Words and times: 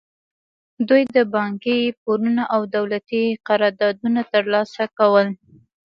دوی 0.87 1.03
د 1.15 1.17
بانکي 1.35 1.79
پورونه 2.01 2.43
او 2.53 2.61
دولتي 2.75 3.23
قراردادونه 3.47 4.21
ترلاسه 4.33 4.83
کول. 4.97 5.27